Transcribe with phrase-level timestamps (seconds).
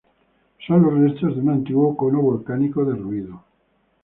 [0.65, 3.43] Son los restos de un antiguo cono volcánico derruido.